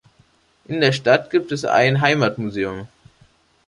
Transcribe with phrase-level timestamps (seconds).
[0.65, 2.87] In der Stadt gibt es ein Heimatmuseum.